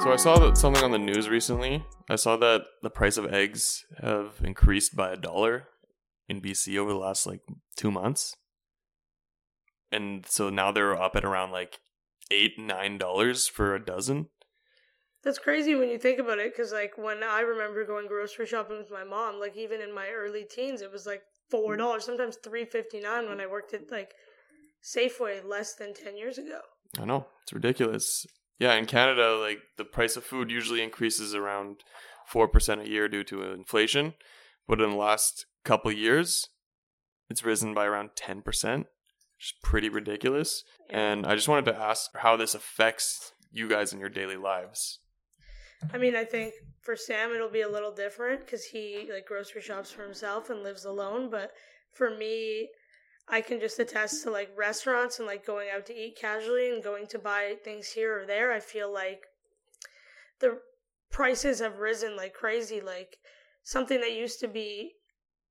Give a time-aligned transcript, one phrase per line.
[0.00, 1.84] So I saw that something on the news recently.
[2.08, 5.68] I saw that the price of eggs have increased by a dollar
[6.28, 7.40] in BC over the last like
[7.76, 8.34] two months,
[9.90, 11.80] and so now they're up at around like
[12.30, 14.28] eight nine dollars for a dozen.
[15.24, 18.78] That's crazy when you think about it, because like when I remember going grocery shopping
[18.78, 22.36] with my mom, like even in my early teens, it was like four dollars, sometimes
[22.36, 24.14] three fifty nine when I worked at like
[24.82, 26.60] Safeway less than ten years ago.
[26.98, 28.26] I know it's ridiculous.
[28.58, 31.84] Yeah, in Canada, like the price of food usually increases around
[32.26, 34.14] four percent a year due to inflation,
[34.66, 36.48] but in the last couple years,
[37.30, 38.86] it's risen by around ten percent,
[39.36, 40.64] which is pretty ridiculous.
[40.90, 44.98] And I just wanted to ask how this affects you guys in your daily lives.
[45.92, 49.62] I mean, I think for Sam it'll be a little different because he like grocery
[49.62, 51.30] shops for himself and lives alone.
[51.30, 51.52] But
[51.92, 52.68] for me,
[53.30, 56.82] I can just attest to like restaurants and like going out to eat casually and
[56.82, 58.52] going to buy things here or there.
[58.52, 59.26] I feel like
[60.40, 60.60] the
[61.10, 62.80] prices have risen like crazy.
[62.80, 63.18] Like
[63.62, 64.94] something that used to be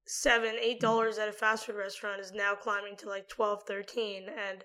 [0.06, 4.24] seven, eight dollars at a fast food restaurant is now climbing to like twelve, thirteen,
[4.28, 4.64] and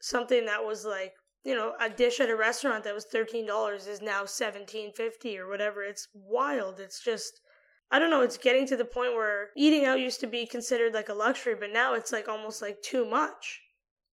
[0.00, 3.88] something that was like you know a dish at a restaurant that was thirteen dollars
[3.88, 5.82] is now seventeen fifty or whatever.
[5.82, 6.78] It's wild.
[6.78, 7.40] It's just
[7.92, 10.94] I don't know, it's getting to the point where eating out used to be considered
[10.94, 13.60] like a luxury, but now it's like almost like too much.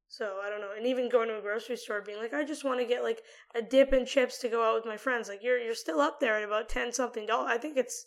[0.10, 0.72] So I don't know.
[0.76, 3.22] And even going to a grocery store being like, I just want to get like
[3.56, 5.30] a dip and chips to go out with my friends.
[5.30, 7.52] Like you're you're still up there at about ten something dollars.
[7.54, 8.06] I think it's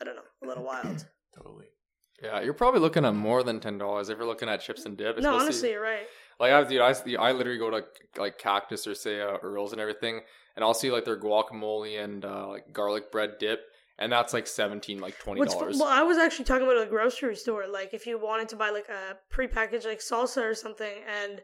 [0.00, 1.04] I don't know, a little wild.
[1.36, 1.66] Totally.
[2.22, 4.96] Yeah, you're probably looking at more than ten dollars if you're looking at chips and
[4.96, 5.18] dip.
[5.18, 6.06] no, honestly, you're right.
[6.38, 7.84] Like I, dude, I, I literally go to
[8.16, 10.20] like Cactus or say uh, Earl's and everything,
[10.54, 13.60] and I'll see like their guacamole and uh, like garlic bread dip,
[14.02, 17.36] and that's like seventeen, like 20 dollars well, I was actually talking about a grocery
[17.36, 17.66] store.
[17.66, 21.40] Like, if you wanted to buy like a prepackaged like salsa or something and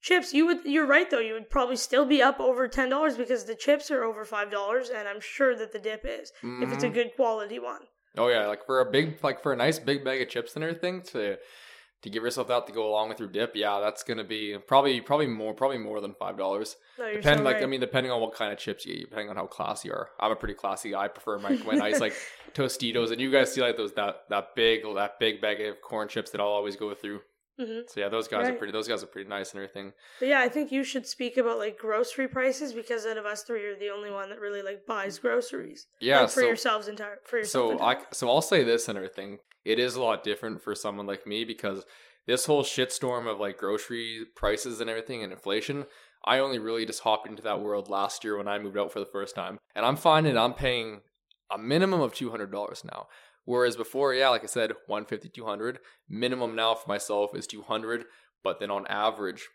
[0.00, 0.64] chips, you would.
[0.64, 1.20] You're right though.
[1.20, 4.50] You would probably still be up over ten dollars because the chips are over five
[4.50, 6.32] dollars, and I'm sure that the dip is
[6.62, 6.94] if it's a Mhm.
[6.94, 7.82] good quality one.
[8.18, 10.64] Oh yeah, like for a big, like for a nice big bag of chips and
[10.64, 11.38] everything to
[12.02, 13.56] to give yourself that to go along with your dip.
[13.56, 16.76] Yeah, that's gonna be probably probably more probably more than five dollars.
[16.98, 17.62] No, Depend so like right.
[17.62, 19.94] I mean, depending on what kind of chips you eat, depending on how classy you
[19.94, 20.10] are.
[20.20, 21.04] I'm a pretty classy guy.
[21.04, 22.14] I prefer my when nice like
[22.54, 26.08] Tostitos, and you guys see like those that that big that big bag of corn
[26.08, 27.20] chips that I'll always go through.
[27.58, 27.88] Mhm.
[27.88, 28.72] So yeah, those guys are pretty.
[28.72, 29.92] Those guys are pretty nice and everything.
[30.20, 33.44] But yeah, I think you should speak about like grocery prices because out of us
[33.44, 35.86] three, you're the only one that really like buys groceries.
[36.00, 37.68] Yeah, like, for so- yourselves entire for yourself.
[37.68, 39.38] So entire- I so I'll say this and everything.
[39.66, 41.84] It is a lot different for someone like me because
[42.28, 45.86] this whole shitstorm of like grocery prices and everything and inflation.
[46.24, 49.00] I only really just hopped into that world last year when I moved out for
[49.00, 51.00] the first time, and I'm finding I'm paying
[51.52, 53.06] a minimum of two hundred dollars now.
[53.44, 55.78] Whereas before, yeah, like I said, 150, 200.
[56.08, 58.04] Minimum now for myself is 200,
[58.42, 59.48] but then on average,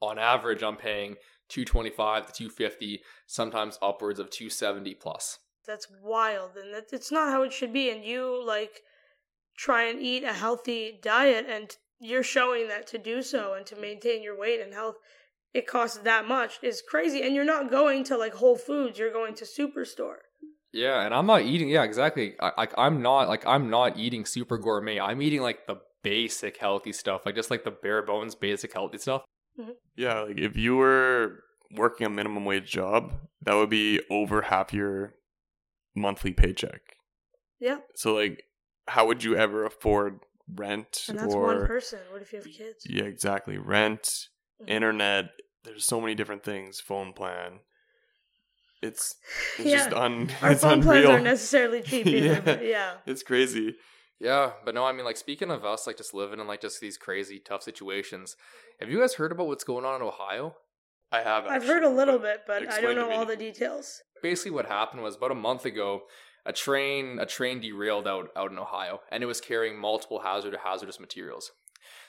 [0.00, 1.16] on average, I'm paying
[1.48, 5.38] 225 to 250, sometimes upwards of 270 plus.
[5.66, 8.80] That's wild and that it's not how it should be and you like
[9.56, 13.76] try and eat a healthy diet and you're showing that to do so and to
[13.76, 14.96] maintain your weight and health
[15.52, 19.12] it costs that much is crazy and you're not going to like whole foods you're
[19.12, 20.18] going to superstore
[20.74, 21.68] Yeah, and I'm not eating.
[21.68, 22.34] Yeah, exactly.
[22.40, 24.98] Like I'm not like I'm not eating super gourmet.
[24.98, 28.98] I'm eating like the basic healthy stuff, like just like the bare bones basic healthy
[28.98, 29.22] stuff.
[29.58, 29.70] Mm-hmm.
[29.96, 31.44] Yeah, like if you were
[31.76, 35.14] working a minimum wage job, that would be over half your
[35.94, 36.80] monthly paycheck.
[37.60, 38.44] yeah So like
[38.88, 40.20] how would you ever afford
[40.54, 43.56] rent and that's or one person what if you have kids Yeah, exactly.
[43.58, 44.28] Rent,
[44.62, 44.68] Mhm.
[44.68, 45.30] internet,
[45.64, 47.60] there's so many different things, phone plan.
[48.82, 49.16] It's
[49.58, 49.76] it's Yeah.
[49.78, 52.40] just un our it's phone plans aren't necessarily cheap either Yeah.
[52.40, 53.76] but yeah It's crazy.
[54.20, 56.80] Yeah, but no, I mean like speaking of us, like just living in like just
[56.80, 58.36] these crazy tough situations.
[58.80, 60.56] Have you guys heard about what's going on in Ohio?
[61.12, 64.02] I have i've heard a actually, little bit but i don't know all the details
[64.24, 66.04] basically what happened was about a month ago
[66.46, 70.56] a train a train derailed out out in ohio and it was carrying multiple hazard
[70.64, 71.52] hazardous materials.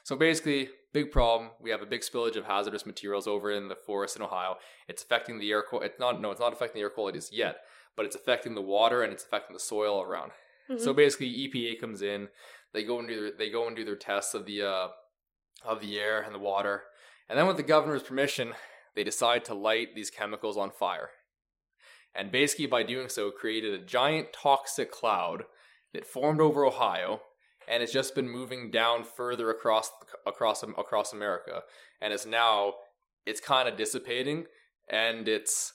[0.08, 3.76] So basically big problem we have a big spillage of hazardous materials over in the
[3.88, 4.56] forest in ohio.
[4.88, 7.56] It's affecting the air quality it's not no it's not affecting the air qualities yet
[7.98, 10.32] but it's affecting the water and it's affecting the soil around.
[10.78, 10.96] So Mhm.
[11.04, 12.30] basically epa comes in
[12.74, 14.88] they go and do their, they go and do their tests of the uh
[15.72, 16.76] of the air and the water
[17.28, 18.48] and then with the governor's permission
[18.96, 21.10] they decide to light these chemicals on fire
[22.18, 25.44] and basically by doing so created a giant toxic cloud
[25.94, 27.22] that formed over Ohio
[27.68, 29.92] and has just been moving down further across
[30.26, 31.62] across across America
[32.02, 32.74] and it's now
[33.26, 34.46] it's kind of dissipating
[34.90, 35.74] and it's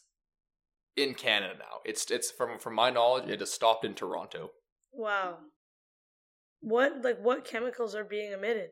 [0.97, 1.81] in Canada now.
[1.85, 4.51] It's it's from from my knowledge it has stopped in Toronto.
[4.93, 5.39] Wow.
[6.61, 8.71] What like what chemicals are being emitted?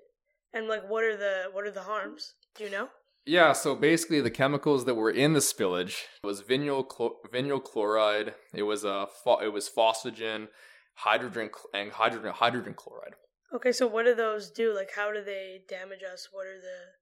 [0.52, 2.34] And like what are the what are the harms?
[2.56, 2.88] Do you know?
[3.28, 8.34] Yeah, so basically the chemicals that were in the spillage was vinyl chlor- vinyl chloride.
[8.54, 10.48] It was a pho- it was phosphagen,
[10.94, 13.16] hydrogen cl- and hydrogen hydrogen chloride.
[13.54, 14.74] Okay, so what do those do?
[14.74, 16.28] Like, how do they damage us?
[16.32, 16.92] What are the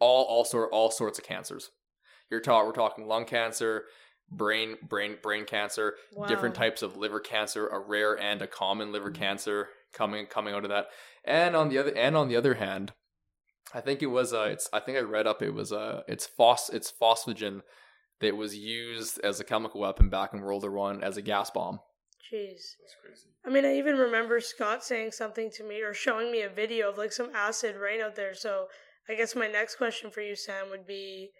[0.00, 1.70] All all sort all sorts of cancers.
[2.32, 3.84] You're talking we're talking lung cancer,
[4.28, 6.26] brain brain brain cancer, wow.
[6.26, 9.14] different types of liver cancer, a rare and a common liver mm.
[9.14, 10.86] cancer coming coming out of that.
[11.24, 12.92] And on the other and on the other hand,
[13.74, 16.26] I think it was uh it's I think I read up it was uh it's
[16.26, 17.62] phos it's phosphagen
[18.20, 21.50] that was used as a chemical weapon back in World War One as a gas
[21.50, 21.80] bomb.
[22.32, 22.76] Jeez.
[22.78, 23.28] That's crazy.
[23.44, 26.90] I mean, I even remember Scott saying something to me or showing me a video
[26.90, 28.34] of like some acid rain out there.
[28.34, 28.66] So
[29.08, 31.30] I guess my next question for you, Sam, would be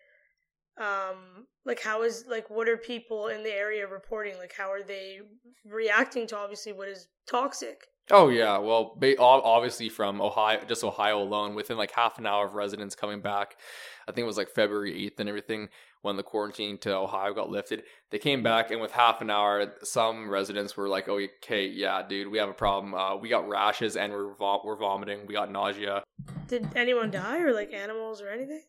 [0.81, 4.83] um like how is like what are people in the area reporting like how are
[4.83, 5.19] they
[5.67, 11.55] reacting to obviously what is toxic Oh yeah, well, obviously from Ohio, just Ohio alone,
[11.55, 13.57] within like half an hour of residents coming back,
[14.09, 15.69] I think it was like February eighth and everything
[16.03, 17.85] when the quarantine to Ohio got lifted.
[18.11, 22.03] They came back and with half an hour, some residents were like, "Oh, okay, yeah,
[22.07, 22.95] dude, we have a problem.
[22.95, 25.27] Uh, we got rashes and we're vom- we're vomiting.
[25.27, 26.03] We got nausea."
[26.51, 28.63] did anyone die or like animals or anything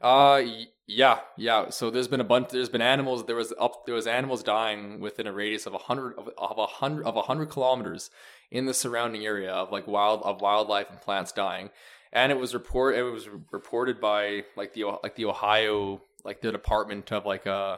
[0.00, 0.42] Uh,
[0.86, 1.68] yeah, yeah.
[1.68, 2.48] So there's been a bunch.
[2.48, 3.26] There's been animals.
[3.26, 3.84] There was up.
[3.84, 7.16] There was animals dying within a radius of a hundred of, of a hundred of
[7.16, 8.10] a hundred kilometers
[8.50, 11.70] in the surrounding area of like wild of wildlife and plants dying.
[12.12, 12.96] And it was report.
[12.96, 17.76] It was reported by like the like the Ohio like the Department of like uh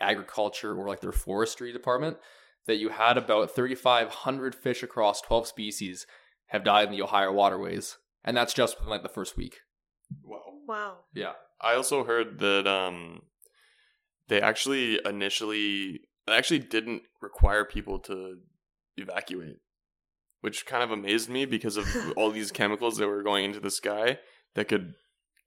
[0.00, 2.18] agriculture or like their forestry department
[2.66, 6.06] that you had about 3,500 fish across 12 species
[6.46, 9.60] have died in the Ohio waterways, and that's just within like the first week.
[10.22, 10.42] Wow.
[10.66, 11.32] wow Yeah.
[11.60, 13.22] I also heard that um,
[14.28, 18.38] they actually initially they actually didn't require people to
[18.96, 19.56] evacuate,
[20.46, 23.70] which kind of amazed me because of all these chemicals that were going into the
[23.82, 24.18] sky
[24.54, 24.94] that could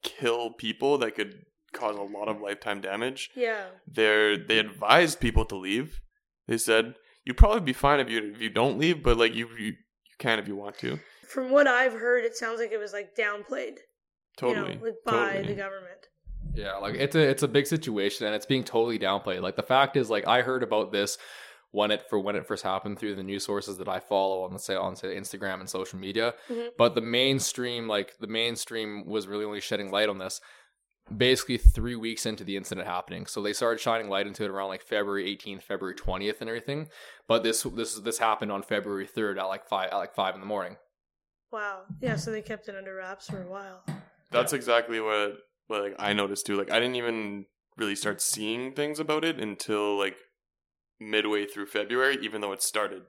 [0.03, 1.33] kill people, that could
[1.73, 3.29] cause a lot of lifetime damage.
[3.35, 6.01] yeah They they advised people to leave.
[6.49, 9.47] They said you'd probably be fine if you if you don't leave, but like you
[9.57, 10.99] you, you can if you want to.
[11.35, 13.77] from what i've heard it sounds like it was like downplayed
[14.37, 15.47] Totally, you know, like by totally.
[15.53, 16.01] the government
[16.55, 19.41] Yeah, like it's a it's a big situation and it's being totally downplayed.
[19.47, 21.17] Like the fact is, like I heard about this
[21.71, 24.53] when it for when it first happened through the news sources that I follow on
[24.53, 26.33] the say on say Instagram and social media.
[26.49, 26.69] Mhm.
[26.77, 30.41] But the mainstream, like the mainstream, was really only shedding light on this
[31.15, 33.25] basically three weeks into the incident happening.
[33.25, 36.87] So they started shining light into it around like February 18th, February 20th, and everything.
[37.27, 40.39] But this this this happened on February 3rd at like five at like five in
[40.41, 40.77] the morning.
[41.51, 43.83] wow yeah so they kept it under wraps for a while
[44.31, 45.37] That's exactly what
[45.67, 46.55] what like I noticed too.
[46.57, 47.45] Like I didn't even
[47.77, 50.15] really start seeing things about it until like
[50.99, 53.03] midway through February, even though it started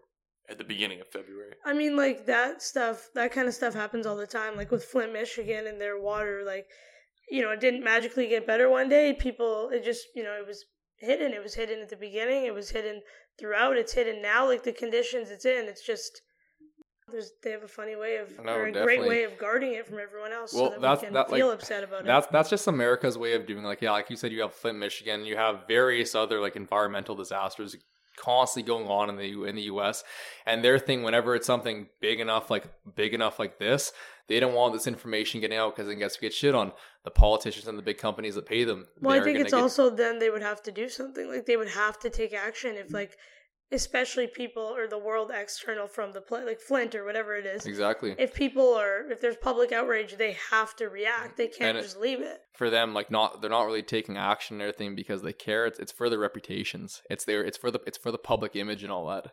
[0.49, 1.55] at the beginning of February.
[1.65, 4.57] I mean, like that stuff, that kind of stuff happens all the time.
[4.57, 6.67] Like with Flint, Michigan, and their water, like,
[7.31, 9.13] you know, it didn't magically get better one day.
[9.13, 10.65] People, it just, you know, it was
[10.99, 11.33] hidden.
[11.33, 12.45] It was hidden at the beginning.
[12.45, 13.03] It was hidden
[13.39, 13.77] throughout.
[13.77, 14.47] It's hidden now.
[14.47, 16.23] Like the conditions it's in, it's just.
[17.11, 18.97] There's, they have a funny way of, No, or a definitely.
[18.97, 21.31] great way of guarding it from everyone else, Well, so that that's- we can that,
[21.31, 22.33] like, feel upset about That's it.
[22.33, 25.25] that's just America's way of doing like yeah, like you said, you have Flint, Michigan,
[25.25, 27.77] you have various other like environmental disasters
[28.17, 30.05] constantly going on in the U- in the U.S.
[30.45, 32.65] And their thing, whenever it's something big enough, like
[32.95, 33.93] big enough like this,
[34.29, 36.73] they don't want this information getting out because it gets get shit on
[37.05, 38.89] the politicians and the big companies that pay them.
[39.01, 41.29] Well, I think it's get- also then they would have to do something.
[41.31, 42.95] Like they would have to take action if, mm.
[42.95, 43.17] like,
[43.73, 47.67] especially people or the world external from the play, like Flint or whatever it is.
[47.67, 51.79] exactly if people are if there's public outrage they have to react they can't And
[51.79, 54.95] it- just leave it for them like not they're not really taking action and everything
[54.95, 55.67] because they care.
[55.67, 57.01] It's it's for their reputations.
[57.09, 59.33] It's their it's for the it's for the public image and all that.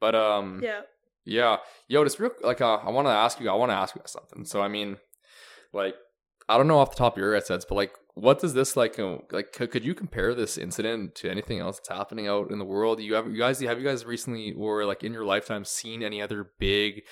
[0.00, 0.82] But um yeah
[1.24, 1.56] Yeah,
[1.88, 3.50] yo, just real like uh, I want to ask you.
[3.50, 4.44] I want to ask you something.
[4.44, 4.98] So I mean,
[5.72, 5.96] like,
[6.48, 8.98] I don't know off the top of your heads, but like, what does this like?
[8.98, 12.58] uh, like, could, could you compare this incident to anything else that's happening out in
[12.58, 13.00] the world?
[13.00, 16.22] You have you guys have you guys recently or like in your lifetime seen any
[16.22, 17.02] other big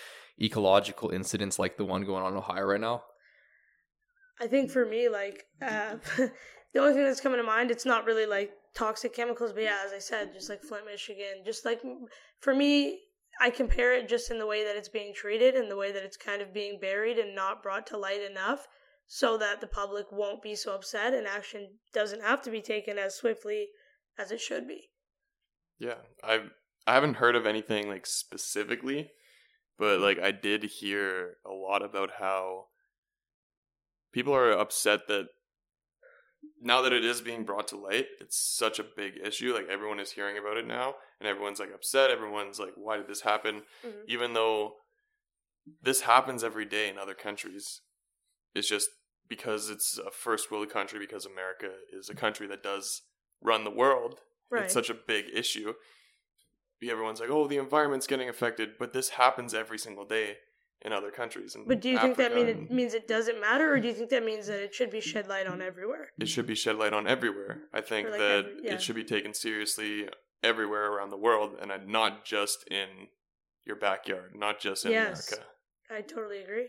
[0.41, 3.03] ecological incidents like the one going on in Ohio right now?
[4.41, 8.05] i think for me like uh the only thing that's coming to mind it's not
[8.05, 11.81] really like toxic chemicals but yeah as i said just like flint michigan just like
[12.41, 12.99] for me
[13.41, 16.03] i compare it just in the way that it's being treated and the way that
[16.03, 18.67] it's kind of being buried and not brought to light enough
[19.07, 22.99] so that the public won't be so upset and action doesn't have to be taken
[22.99, 23.69] as swiftly
[24.19, 24.91] as it should be
[25.79, 26.51] Yeah, I've
[26.87, 29.11] I haven't heard of anything like specifically,
[29.79, 32.67] but like I did hear a lot about how
[34.13, 35.27] people are upset that
[36.61, 39.55] now that it is being brought to light, it's such a big issue.
[39.55, 42.11] Like everyone is hearing about it now, and everyone's like upset.
[42.11, 44.05] Everyone's like, "Why did this happen?" Mhm.
[44.09, 44.77] Even though
[45.83, 47.81] this happens every day in other countries,
[48.55, 48.89] it's just
[49.29, 53.03] because it's a first world country, because America is a country that does
[53.43, 54.21] run the world,
[54.51, 54.65] Right.
[54.65, 55.75] it's such a big issue.
[56.87, 60.37] Everyone's like, "Oh, the environment's getting affected," but this happens every single day
[60.83, 61.55] in other countries.
[61.55, 63.95] In but do you think that mean it means it doesn't matter, or do you
[63.95, 66.13] think that means that it should be shed light on everywhere?
[66.21, 67.63] it should be shed light on everywhere.
[67.73, 68.75] I think like, that every- yeah.
[68.75, 70.11] it should be taken seriously
[70.43, 73.09] everywhere around the world, and not just in
[73.65, 75.33] your backyard, not just in Yes.
[75.33, 75.49] America.
[75.89, 76.69] I totally agree.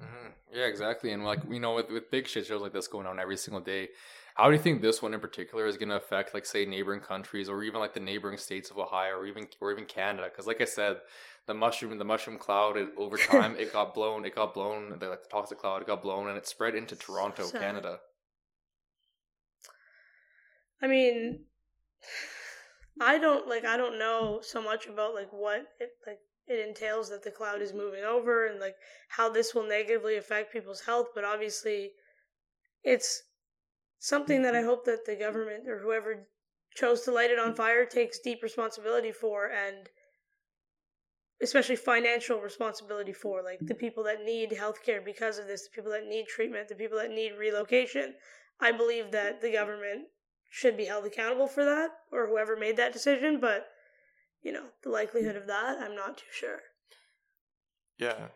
[0.00, 1.12] Hmm Yeah, exactly.
[1.12, 3.60] And like you know, with with big shit shows like this going on every single
[3.60, 3.88] day,
[4.36, 7.00] how do you think this one in particular is going to affect, like, say, neighboring
[7.00, 10.28] countries or even like the neighboring states of Ohio or even or even Canada?
[10.30, 10.98] Because, like I said,
[11.46, 15.08] the mushroom the mushroom cloud it, over time it got blown, it got blown, the,
[15.08, 17.60] like, the toxic cloud it got blown, and it spread into Toronto, Sad.
[17.60, 17.98] Canada.
[20.82, 21.46] I mean,
[23.00, 27.10] I don't like I don't know so much about like what it like it entails
[27.10, 28.76] that the cloud is moving over and like
[29.08, 31.90] how this will negatively affect people's health, but obviously
[32.84, 33.22] it's
[33.98, 36.28] something that I hope that the government or whoever
[36.74, 39.88] chose to light it on fire takes deep responsibility for and
[41.42, 45.90] especially financial responsibility for like the people that need healthcare because of this, the people
[45.90, 48.14] that need treatment, the people that need relocation.
[48.60, 50.06] I believe that the government
[50.50, 53.68] should be held accountable for that or whoever made that decision, but
[54.42, 56.60] you know, the likelihood of that, I'm not too sure.
[57.98, 58.28] Yeah.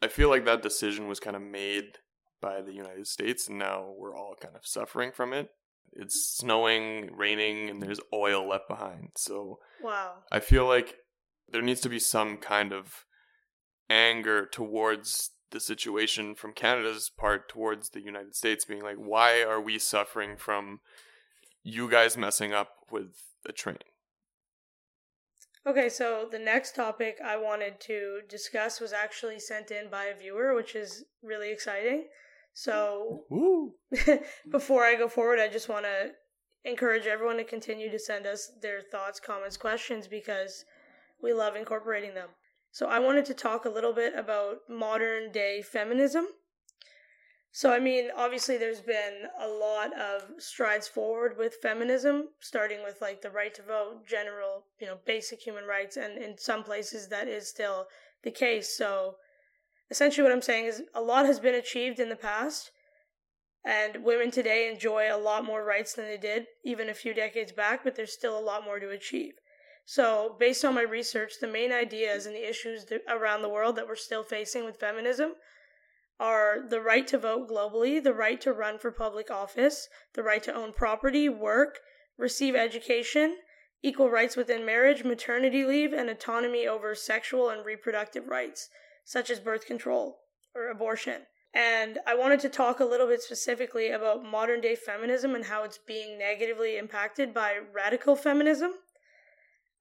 [0.00, 1.98] I feel like that decision was kind of made
[2.40, 5.50] by the United States, and now we're all kind of suffering from it.
[5.92, 9.10] It's snowing, raining, and there's oil left behind.
[9.16, 10.14] So Wow.
[10.32, 10.96] I feel like
[11.48, 13.04] there needs to be some kind of
[13.90, 19.60] anger towards the situation from Canada's part towards the United States, being like, why are
[19.60, 20.80] we suffering from
[21.64, 23.78] you guys messing up with the train?
[25.66, 30.16] Okay, so the next topic I wanted to discuss was actually sent in by a
[30.16, 32.04] viewer, which is really exciting.
[32.52, 33.24] So
[34.50, 36.12] before I go forward, I just want to
[36.64, 40.64] encourage everyone to continue to send us their thoughts, comments, questions because
[41.22, 42.28] we love incorporating them.
[42.70, 46.26] So I wanted to talk a little bit about modern day feminism.
[47.56, 53.00] So I mean, obviously there's been a lot of strides forward with feminism, starting with
[53.00, 57.06] like the right to vote, general, you know, basic human rights and in some places
[57.10, 57.86] that is still
[58.24, 58.76] the case.
[58.76, 59.18] So
[59.88, 62.72] essentially what I'm saying is a lot has been achieved in the past
[63.64, 67.52] and women today enjoy a lot more rights than they did even a few decades
[67.52, 69.34] back, but there's still a lot more to achieve.
[69.84, 73.86] So, based on my research, the main ideas and the issues around the world that
[73.86, 75.34] we're still facing with feminism
[76.20, 80.42] are the right to vote globally, the right to run for public office, the right
[80.42, 81.80] to own property, work,
[82.16, 83.36] receive education,
[83.82, 88.68] equal rights within marriage, maternity leave, and autonomy over sexual and reproductive rights,
[89.04, 90.20] such as birth control
[90.54, 91.22] or abortion.
[91.52, 95.62] And I wanted to talk a little bit specifically about modern day feminism and how
[95.62, 98.72] it's being negatively impacted by radical feminism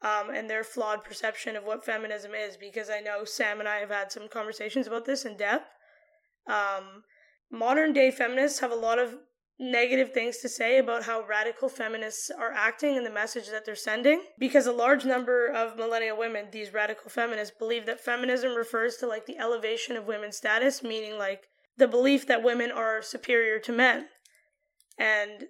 [0.04, 3.78] um, and their flawed perception of what feminism is, because I know Sam and I
[3.78, 5.68] have had some conversations about this in depth.
[6.48, 7.04] Um,
[7.52, 9.16] modern day feminists have a lot of
[9.60, 13.76] negative things to say about how radical feminists are acting and the message that they're
[13.76, 18.98] sending because a large number of millennial women these radical feminists believe that feminism refers
[18.98, 21.44] to like the elevation of women's status meaning like
[21.78, 24.08] the belief that women are superior to men.
[24.98, 25.46] And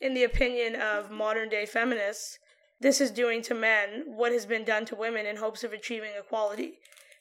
[0.00, 2.38] in the opinion of modern day feminists
[2.80, 6.10] this is doing to men what has been done to women in hopes of achieving
[6.18, 6.78] equality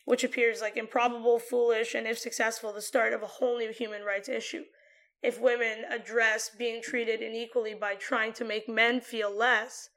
[0.08, 4.04] which appears like improbable foolish and if successful the start of a whole new human
[4.04, 4.64] rights issue
[5.22, 9.90] if women address being treated unequally by trying to make men feel less,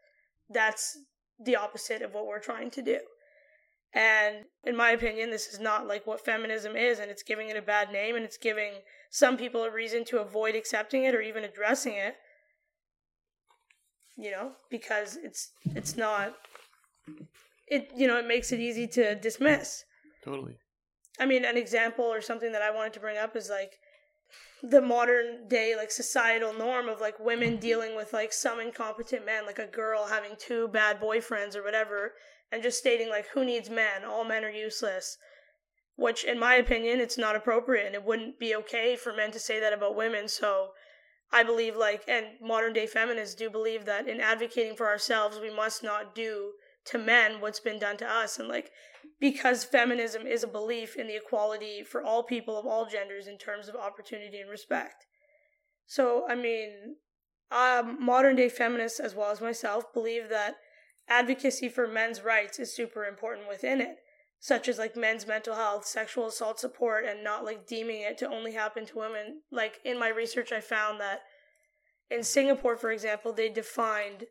[0.49, 0.99] that's
[1.39, 2.99] the opposite of what we're trying to do.
[3.93, 7.57] And in my opinion, this is not like what feminism is, and it's giving it
[7.57, 8.73] a bad name, and it's giving
[9.11, 12.15] some people a reason to avoid accepting it or even addressing it.
[14.17, 16.35] You know, because it's it's not
[17.67, 19.85] it you know, it makes it easy to dismiss.
[20.25, 20.57] Totally.
[21.19, 23.79] I mean, an example or something that I wanted to bring up is like
[24.63, 29.47] the modern day like societal norm of like women dealing with like some incompetent men
[29.47, 32.13] like a girl having two bad boyfriends or whatever
[32.53, 34.05] and just stating like who needs men?
[34.05, 35.17] All men are useless.
[35.97, 39.41] Which in my opinion it's not appropriate and it wouldn't be okay for men to
[39.41, 40.29] say that about women.
[40.29, 40.71] So
[41.33, 45.55] i believe like and modern day feminists do believe that in advocating for ourselves we
[45.55, 46.53] must not do
[46.85, 48.39] to men what's been done to us.
[48.39, 48.71] And like
[49.21, 53.37] because feminism is a belief in the equality for all people of all genders in
[53.37, 55.07] terms of opportunity and respect.
[55.87, 56.97] So, I mean,
[57.51, 60.57] um, modern day feminists, as well as myself, believe that
[61.09, 63.99] advocacy for men's rights is super important within it.
[64.43, 68.29] such as like men's mental health, sexual assault support, and not like deeming it to
[68.29, 69.43] only happen to women.
[69.53, 71.21] Like in my research, I found that
[72.11, 74.25] in Singapore, for example, they defined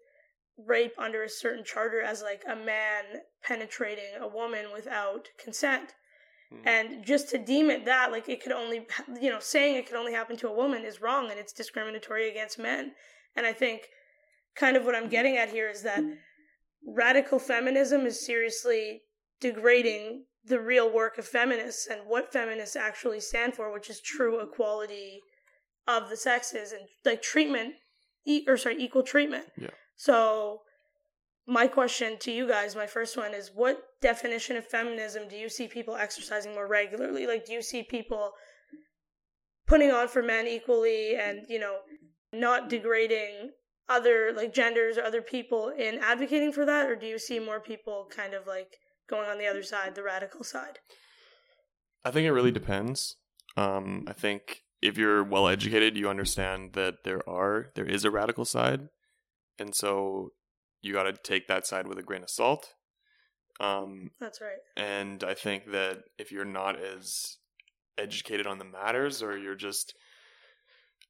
[0.68, 3.04] rape under a certain charter as like a man
[3.44, 5.94] penetrating a woman without consent.
[6.54, 6.68] Mm.
[6.68, 8.88] And just to deem it that, like it could only,
[9.22, 12.30] you know, saying it could only happen to a woman is wrong and it's discriminatory
[12.30, 12.94] against men.
[13.36, 13.84] And I think
[14.56, 16.04] kind of what I'm getting at here is that
[16.86, 19.01] radical feminism is seriously
[19.39, 24.39] degrading the real work of feminists and what feminists actually stand for, which is true
[24.42, 25.22] equality
[25.88, 27.75] of the sexes and like treatment,
[28.25, 29.46] e- or sorry, equal treatment.
[29.58, 29.70] Yeah.
[30.00, 30.62] So,
[31.46, 35.50] my question to you guys, my first one is what definition of feminism do you
[35.50, 37.27] see people exercising more regularly?
[37.27, 38.32] Like, do you see people
[39.68, 41.79] putting on for men equally and, you know,
[42.32, 43.51] not degrading
[43.89, 46.89] other like genders or other people in advocating for that?
[46.89, 48.77] Or do you see more people kind of like
[49.10, 50.79] going on the other side the radical side?
[52.06, 53.18] I think it really depends.
[53.58, 58.12] Um, i think if you're well educated you understand that there are there is a
[58.12, 58.88] radical side
[59.60, 60.32] and so
[60.82, 62.74] you got to take that side with a grain of salt
[63.60, 67.38] um, that's right and i think that if you're not as
[67.98, 69.94] educated on the matters or you're just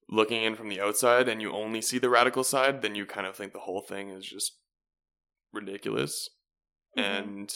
[0.10, 3.27] looking in from the outside and you only see the radical side, then you kind
[3.27, 4.58] of think the whole thing is just
[5.53, 6.29] ridiculous.
[6.98, 7.24] Mm-hmm.
[7.24, 7.53] And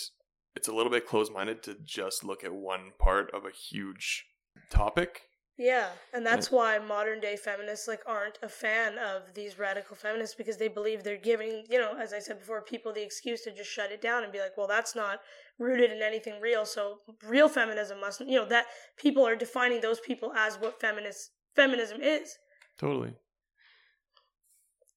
[0.56, 4.26] it's a little bit closed minded to just look at one part of a huge
[4.70, 5.22] topic.
[5.58, 9.96] Yeah, and that's and, why modern day feminists like aren't a fan of these radical
[9.96, 13.44] feminists because they believe they're giving, you know, as I said before, people the excuse
[13.44, 15.20] to just shut it down and be like, well, that's not
[15.60, 16.66] rooted in anything real.
[16.66, 18.66] So real feminism must, you know, that
[18.98, 22.36] people are defining those people as what feminist feminism is.
[22.80, 23.14] Totally.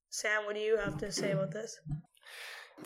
[0.09, 1.79] Sam, what do you have to say about this?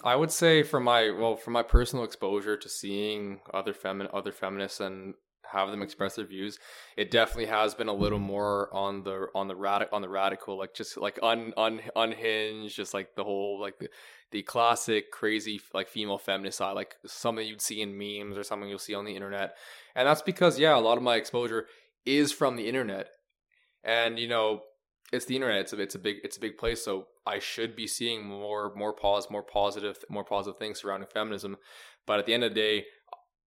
[0.02, 4.32] I would say from my well, from my personal exposure to seeing other femin other
[4.32, 5.14] feminists and
[5.52, 6.58] have them express their views,
[6.96, 10.58] it definitely has been a little more on the on the radical on the radical,
[10.58, 13.88] like just like un, un unhinged, just like the whole like the,
[14.30, 18.68] the classic crazy like female feminist side, like something you'd see in memes or something
[18.68, 19.56] you'll see on the internet,
[19.94, 21.66] and that's because yeah, a lot of my exposure
[22.06, 23.08] is from the internet,
[23.84, 24.62] and you know
[25.12, 25.60] it's the internet.
[25.60, 26.84] It's a, it's a big it's a big place.
[26.84, 31.56] So I should be seeing more more pause, more positive, more positive things surrounding feminism.
[32.06, 32.84] But at the end of the day,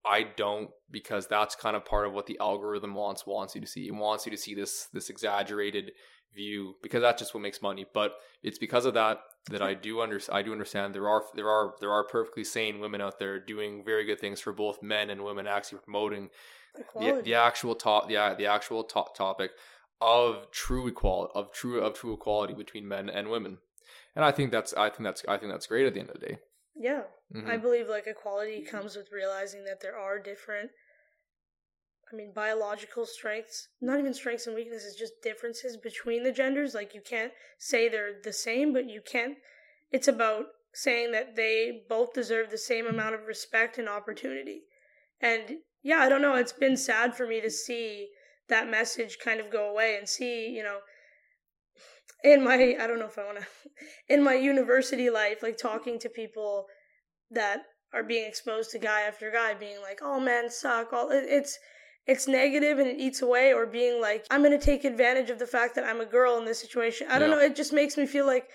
[0.05, 3.67] I don't because that's kind of part of what the algorithm wants wants you to
[3.67, 3.87] see.
[3.87, 5.91] It wants you to see this this exaggerated
[6.33, 7.85] view because that's just what makes money.
[7.93, 11.49] But it's because of that that I do under I do understand there are there
[11.49, 15.09] are there are perfectly sane women out there doing very good things for both men
[15.09, 16.29] and women, actually promoting
[16.99, 19.51] the, the actual top the the actual top topic
[20.01, 23.57] of true equality of true of true equality between men and women
[24.15, 26.19] and i think that's i think that's i think that's great at the end of
[26.19, 26.37] the day
[26.75, 27.03] yeah.
[27.33, 27.49] Mm-hmm.
[27.49, 30.69] i believe like equality comes with realizing that there are different
[32.11, 36.73] i mean biological strengths not even strengths and weaknesses just differences between the genders.
[36.73, 39.37] Like you can't say they're the same but you can't
[39.91, 44.63] it's about saying that they both deserve the same amount of respect and opportunity.
[45.21, 46.35] And yeah i don't know.
[46.35, 48.09] It's been sad for me to see
[48.49, 50.79] that message kind of go away and see, you know,
[52.23, 53.45] in my I don't know if I want to
[54.13, 56.67] in my university life like talking to people
[57.31, 61.59] that are being exposed to guy after guy being like all men suck all it's
[62.05, 65.39] it's negative and it eats away or being like I'm going to take advantage of
[65.39, 67.07] the fact that I'm a girl in this situation.
[67.09, 67.35] I don't yeah.
[67.37, 68.47] know, it just makes me feel like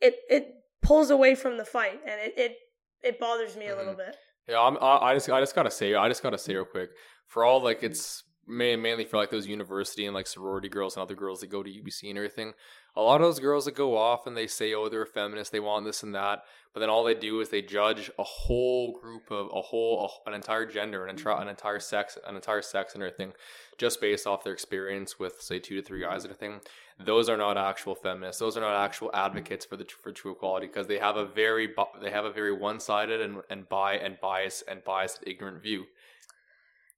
[0.00, 0.48] it it
[0.82, 2.56] pulls away from the fight and it it
[3.02, 4.10] it bothers me a little mm-hmm.
[4.10, 4.16] bit.
[4.48, 6.64] Yeah, I'm, I just I just got to say I just got to say real
[6.64, 6.90] quick
[7.26, 11.14] for all like it's mainly for like those university and like sorority girls and other
[11.14, 12.52] girls that go to UBC and everything.
[12.94, 15.50] A lot of those girls that go off and they say, "Oh, they're a feminist.
[15.50, 18.92] They want this and that," but then all they do is they judge a whole
[18.92, 22.94] group of a whole a, an entire gender, an an entire sex, an entire sex
[22.94, 23.32] and everything,
[23.78, 26.60] just based off their experience with say two to three guys and everything.
[26.98, 28.38] Those are not actual feminists.
[28.38, 31.74] Those are not actual advocates for the for true equality because they have a very
[32.00, 35.86] they have a very one sided and and bi and bias and biased ignorant view.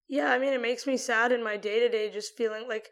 [0.08, 2.90] Yeah, I mean, it makes me sad in my day to day just feeling like,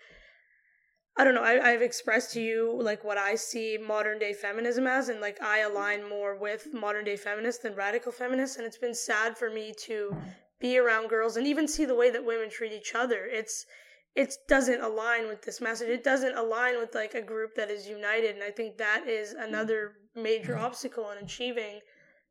[1.16, 4.86] I don't know, I, I've expressed to you like what I see modern day feminism
[4.86, 8.56] as, and like I align more with modern day feminists than radical feminists.
[8.56, 10.16] And it's been sad for me to
[10.58, 13.28] be around girls and even see the way that women treat each other.
[13.30, 13.66] It's,
[14.14, 15.88] it doesn't align with this message.
[15.88, 18.34] It doesn't align with like a group that is united.
[18.34, 21.80] And I think that is another major obstacle in achieving,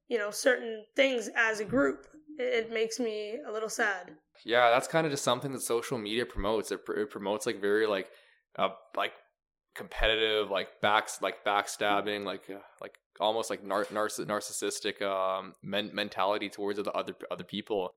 [0.07, 2.07] you know, certain things as a group.
[2.39, 4.11] It, it makes me a little sad
[4.43, 6.71] yeah, that's kind of just something that social media promotes.
[6.71, 8.09] It, pr- it promotes like very like
[8.57, 9.13] uh like
[9.75, 15.91] competitive like backs like backstabbing like uh, like almost like nar- narciss- narcissistic um men-
[15.93, 17.93] mentality towards the other other people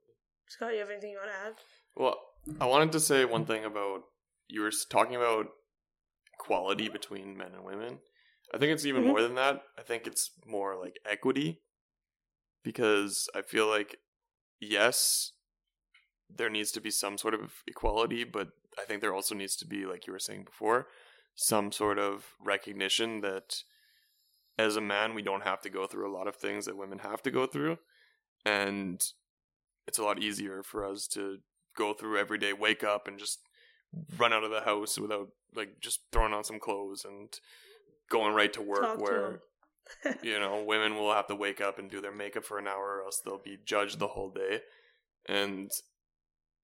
[0.47, 1.55] Scott, you have anything you want to add?
[1.97, 2.19] Well,
[2.61, 4.03] I wanted to say one thing about
[4.47, 5.47] you were talking about
[6.39, 8.01] equality between men and women.
[8.53, 9.07] I think it's even Mhm.
[9.07, 9.63] more than that.
[9.79, 11.63] I think it's more like equity
[12.63, 14.01] because I feel like
[14.61, 15.33] yes,
[16.29, 19.67] there needs to be some sort of equality, but I think there also needs to
[19.67, 20.89] be like you were saying before,
[21.35, 23.63] some sort of recognition that
[24.59, 26.99] as a man we don't have to go through a lot of things that women
[27.01, 27.79] have to go through.
[28.45, 29.01] And
[29.87, 31.39] it's a lot easier for us to
[31.77, 33.41] go through every day, wake up and just
[34.19, 37.29] run out of the house without like just throwing on some clothes and
[38.11, 39.41] going right to work Talk to where
[40.23, 42.99] you know women will have to wake up and do their makeup for an hour
[42.99, 44.61] or else they'll be judged the whole day.
[45.27, 45.71] And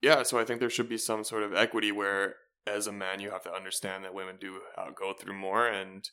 [0.02, 2.36] yeah so i think there should be some sort of equity where
[2.66, 6.10] as a man you have to understand that women do uh, go through more and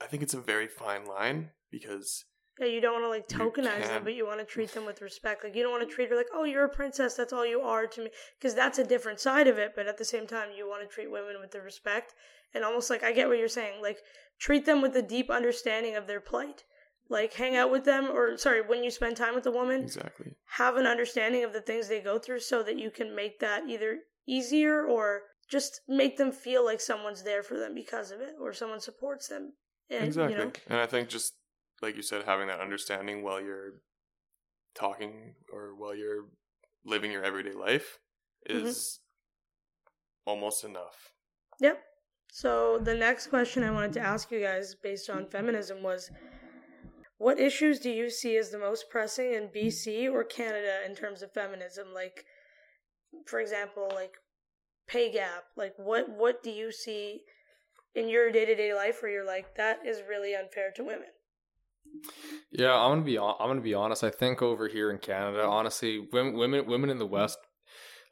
[0.00, 2.24] i think it's a very fine line because
[2.58, 5.00] Yeah, you don't want to like tokenize them, but you want to treat them with
[5.08, 5.44] respect.
[5.44, 7.14] Like you don't want to treat her like, oh, you're a princess.
[7.14, 9.74] That's all you are to me, because that's a different side of it.
[9.76, 12.14] But at the same time, you want to treat women with the respect
[12.54, 13.80] and almost like I get what you're saying.
[13.80, 13.98] Like
[14.40, 16.64] treat them with a deep understanding of their plight.
[17.10, 20.34] Like hang out with them, or sorry, when you spend time with a woman, exactly
[20.50, 23.68] have an understanding of the things they go through, so that you can make that
[23.68, 28.34] either easier or just make them feel like someone's there for them because of it,
[28.40, 29.52] or someone supports them.
[29.90, 31.34] And, exactly You know, and i think just
[31.80, 33.80] like you said having that understanding while you're
[34.74, 36.26] talking or while you're
[36.84, 37.98] living your everyday life
[38.50, 38.66] Mhm.
[38.66, 39.00] is
[40.26, 41.12] almost enough
[41.60, 41.82] Yep.
[42.30, 46.10] So the next question I wanted to ask you guys based on feminism was
[47.18, 49.54] what issues do you see as the most pressing in mm.
[49.54, 51.88] BC or Canada in terms of feminism?
[51.94, 52.24] Like
[53.26, 54.14] for example, like
[54.86, 55.44] pay gap.
[55.56, 57.22] Like what what do you see
[57.94, 61.08] in your day-to-day life where you're like that is really unfair to women?
[62.52, 64.04] Yeah, I'm gonna be I'm gonna be honest.
[64.04, 67.38] I think over here in Canada, honestly, women women women in the West,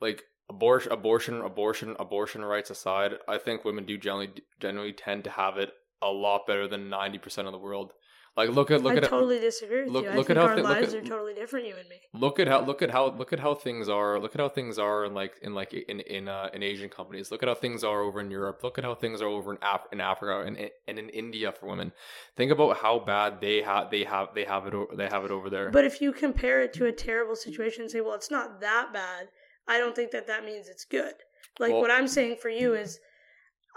[0.01, 5.31] like abortion abortion abortion abortion rights aside, I think women do generally generally tend to
[5.31, 5.71] have it
[6.03, 7.93] a lot better than ninety percent of the world.
[8.37, 10.11] Like look at look I at totally disagree with look- you.
[10.11, 11.89] I look think at how our thi- look lives at- are totally different, you and
[11.89, 11.97] me.
[12.13, 14.79] look at how look at how look at how things are look at how things
[14.79, 17.31] are in like in like in in uh, in Asian companies.
[17.31, 18.63] Look at how things are over in Europe.
[18.63, 21.67] Look at how things are over in Af- in Africa and and in India for
[21.67, 21.93] women.
[22.37, 25.31] Think about how bad they have they have they have it o- they have it
[25.31, 25.71] over there.
[25.71, 28.93] But if you compare it to a terrible situation and say, well, it's not that
[28.93, 29.29] bad,
[29.67, 31.15] I don't think that that means it's good.
[31.59, 33.01] Like Well- what I'm saying for you is,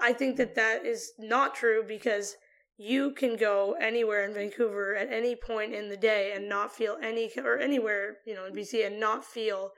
[0.01, 2.35] I think that that is not true because
[2.81, 6.95] you can go anywhere in Vancouver at any point in the day and not feel
[7.03, 9.71] any, or anywhere, you know, in BC and not feel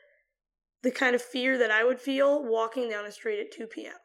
[0.83, 3.95] the kind of fear that I would feel walking down a street at 2 p.m.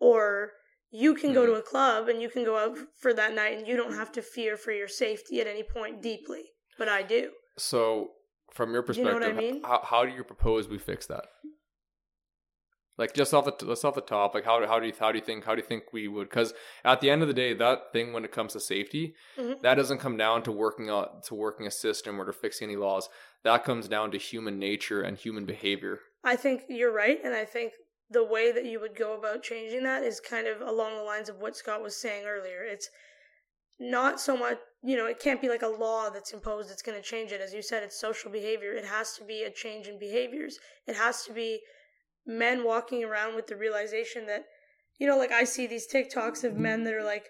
[0.00, 0.50] Or
[0.90, 1.58] you can go to hmm.
[1.58, 4.22] a club and you can go out for that night and you don't have to
[4.22, 6.42] fear for your safety at any point deeply.
[6.76, 7.30] But I do.
[7.56, 8.10] So,
[8.52, 9.62] from your You know perspective, what I mean?
[9.62, 11.24] how, how do you propose we fix that?
[12.96, 15.18] Like just off the just off the top, like how how do you how do
[15.18, 16.28] you think how do you think we would?
[16.30, 16.54] Because
[16.84, 19.60] at the end of the day, that thing when it comes to safety, Mhm.
[19.62, 22.76] that doesn't come down to working out to working a system or to fixing any
[22.76, 23.08] laws.
[23.42, 26.00] That comes down to human nature and human behavior.
[26.22, 27.72] I think you're right, and I think
[28.10, 31.28] the way that you would go about changing that is kind of along the lines
[31.28, 32.62] of what Scott was saying earlier.
[32.62, 32.88] It's
[33.80, 36.96] not so much, you know, it can't be like a law that's imposed that's going
[36.96, 37.40] to change it.
[37.40, 38.72] As you said, it's social behavior.
[38.72, 40.58] It has to be a change in behaviors.
[40.86, 41.60] It has to be
[42.26, 44.44] men walking around with the realization that,
[44.98, 47.26] you know, like I see these TikToks of men that are like,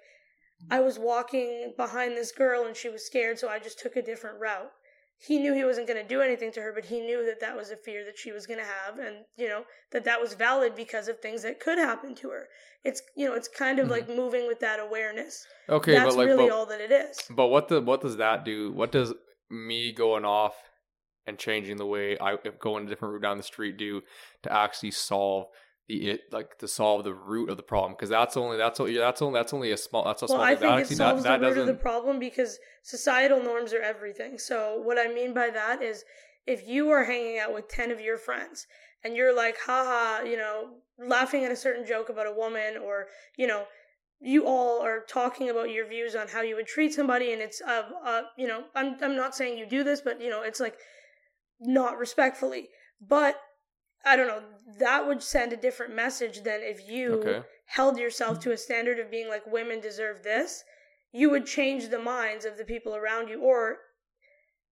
[0.71, 4.03] I was walking behind this girl and she was scared, so I just took a
[4.03, 4.71] different route
[5.19, 7.57] he knew he wasn't going to do anything to her, but he knew that that
[7.57, 10.35] was a fear that she was going to have, and you know that that was
[10.35, 12.49] valid because of things that could happen to her.
[12.85, 13.91] It's you know it's kind of Mhm.
[13.91, 15.47] like moving with that awareness.
[15.69, 17.19] Okay, That's but like, that's really but, all that it is.
[17.31, 18.73] but what the what does that do?
[18.73, 19.15] What does
[19.51, 20.55] me going off
[21.27, 24.03] and changing the way I if going a different route down the street do
[24.43, 25.47] to actually solve
[25.89, 27.93] the it like to solve the root of the problem?
[27.93, 30.43] Because that's only that's only that's only that's only a small that's a Well, small
[30.43, 33.83] I think it solves that, the that root of the problem because societal norms are
[33.83, 34.39] everything.
[34.39, 36.05] So what I mean by that is
[36.47, 38.67] if you are hanging out with 10 of your friends
[39.03, 43.07] and you're like, haha, you know, laughing at a certain joke about a woman or,
[43.37, 43.65] you know,
[44.21, 47.61] you all are talking about your views on how you would treat somebody and it's
[47.61, 50.61] uh, uh you know I'm I'm not saying you do this but you know it's
[50.61, 50.77] like
[51.67, 52.69] not respectfully
[53.01, 53.41] but
[54.05, 54.43] I don't know
[54.79, 57.43] that would send a different message than if you okay.
[57.67, 60.63] held yourself to a standard of being like women deserve this,
[61.13, 63.79] you would change the minds of the people around you, or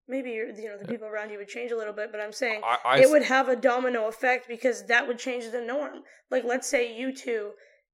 [0.09, 2.13] maybe you're, you know the people around you would change a little bit.
[2.13, 5.51] But I'm saying I, I it would have a domino effect because that would change
[5.51, 6.03] the norm.
[6.31, 7.53] Like let's say you two,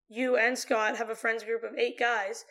[0.09, 2.45] you and Scott have a friends group of eight guys.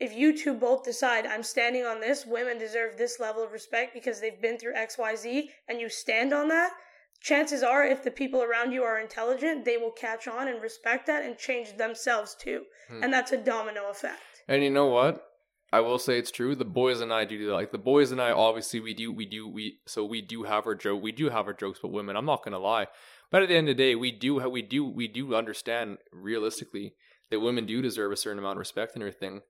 [0.00, 3.94] If you two both decide I'm standing on this, women deserve this level of respect
[3.94, 6.72] because they've been through X, Y, Z, and you stand on that,
[7.20, 11.06] chances are if the people around you are intelligent, they will catch on and respect
[11.06, 12.62] that and change themselves too.
[12.88, 13.02] Hmm.
[13.02, 14.20] And that's a domino effect.
[14.48, 15.24] And you know what?
[15.72, 16.54] I will say it's true.
[16.54, 18.30] The boys and I do like the boys and I.
[18.30, 19.80] Obviously, we do, we do, we.
[19.86, 21.02] So we do have our joke.
[21.02, 22.14] We do have our jokes but women.
[22.14, 22.86] I'm not gonna lie,
[23.30, 26.94] but at the end of the day, we do, we do, we do understand realistically
[27.30, 29.40] that women do deserve a certain amount of respect and everything.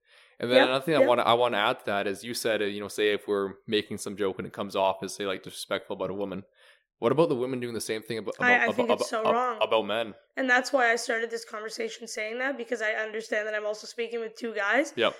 [0.40, 2.35] And then another thing I want to, I want to add to that is you
[2.35, 5.14] said, uh, you know, say if we're making some joke and it comes off as
[5.14, 6.42] say like disrespectful about a woman.
[7.01, 9.11] What about the women doing the same thing about I- I about, think about, it's
[9.11, 9.59] so about, wrong.
[9.61, 10.14] about men?
[10.37, 13.87] And that's why I started this conversation saying that because I understand that I'm also
[13.87, 14.92] speaking with two guys.
[14.97, 15.14] Yep.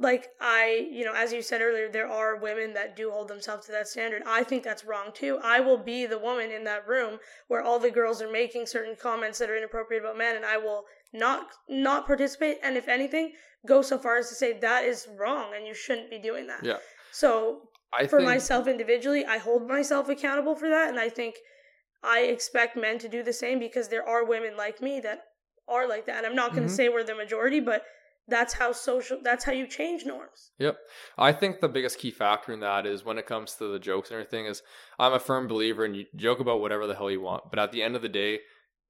[0.00, 3.66] Like I, you know, as you said earlier, there are women that do hold themselves
[3.66, 4.22] to that standard.
[4.26, 5.40] I think that's wrong too.
[5.42, 7.18] I will be the woman in that room
[7.48, 10.56] where all the girls are making certain comments that are inappropriate about men and I
[10.56, 13.32] will not not participate and if anything,
[13.66, 16.62] go so far as to say that is wrong and you shouldn't be doing that.
[16.64, 16.76] Yeah.
[17.12, 21.36] So I for think, myself individually, I hold myself accountable for that, and I think
[22.02, 25.22] I expect men to do the same because there are women like me that
[25.66, 26.18] are like that.
[26.18, 26.76] And I'm not going to Mhm.
[26.76, 27.84] say we're the majority, but
[28.28, 29.18] that's how social.
[29.22, 30.52] That's how you change norms.
[30.58, 30.78] Yep.
[31.16, 34.10] I think the biggest key factor in that is when it comes to the jokes
[34.10, 34.62] and everything is
[34.98, 37.72] I'm a firm believer in you joke about whatever the hell you want, but at
[37.72, 38.40] the end of the day,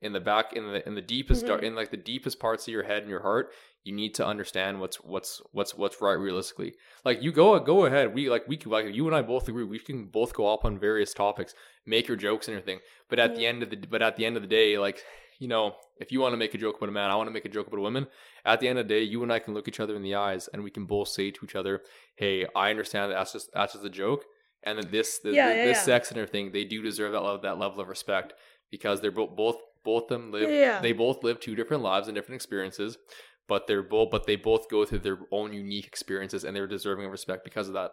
[0.01, 1.49] in the back in the in the deepest Mhm.
[1.49, 3.53] dark in like the deepest parts of your head and your heart,
[3.85, 6.75] you need to understand what's what's what's what's right realistically.
[7.05, 9.65] Like you go go ahead, we like we can like you and I both agree
[9.65, 12.81] we can both go up on various topics, make your jokes and everything.
[13.09, 15.05] But at the end of the but at the end of the day, like
[15.41, 17.33] you know, if you want to make a joke about a man, I want to
[17.33, 18.09] make a joke about a woman.
[18.45, 20.17] At the end of the day, you and I can look each other in the
[20.17, 21.83] eyes and we can both say to each other,
[22.17, 24.25] "Hey, I understand that that's just that's just a joke,
[24.65, 25.83] and that this the, Yeah, the- yeah, this yeah.
[25.83, 28.33] sex and everything they do deserve that level, that level of respect
[28.71, 30.81] because they're both both both them live Yeah.
[30.81, 32.99] they both live two different lives and different experiences,
[33.47, 37.07] but they're both but they both go through their own unique experiences and they're deserving
[37.07, 37.91] of respect because of that.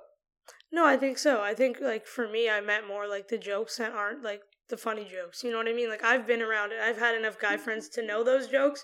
[0.71, 1.41] No, I think so.
[1.41, 4.77] I think like for me, I meant more like the jokes that aren't like the
[4.77, 5.43] funny jokes.
[5.43, 5.89] You know what I mean?
[5.89, 6.79] Like I've been around it.
[6.79, 7.59] I've had enough guy mm.
[7.59, 8.83] friends to know those jokes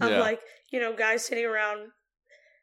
[0.00, 0.20] of Yeah.
[0.20, 1.90] like you know guys sitting around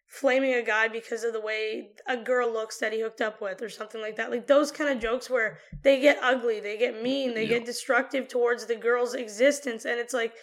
[0.07, 3.61] flaming a guy because of the way a girl looks that he hooked up with
[3.61, 4.31] or something like that.
[4.31, 7.57] Like those kind of jokes where they get ugly they get mean they Yeah.
[7.59, 9.83] get destructive towards the girl's existence.
[9.85, 10.33] And it's like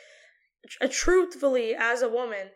[0.68, 2.50] tr- uh, truthfully as a woman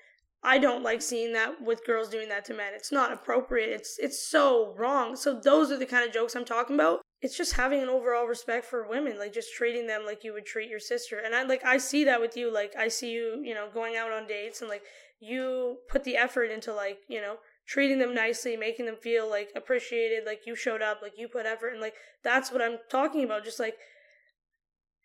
[0.44, 2.72] i don't like seeing that with girls doing that to men.
[2.72, 3.70] It's not appropriate.
[3.70, 5.16] It's it's so wrong.
[5.16, 7.00] So those are the kind of jokes i'm talking about.
[7.20, 10.46] It's just having an overall respect for women like just treating them like you would
[10.46, 11.18] treat your sister.
[11.18, 12.52] And i like i see that with you.
[12.54, 14.82] Like i see you you know going out on dates and like
[15.20, 19.50] you put the effort into like you know treating them nicely making them feel like
[19.56, 23.24] appreciated like you showed up like you put effort and like that's what i'm talking
[23.24, 23.76] about just like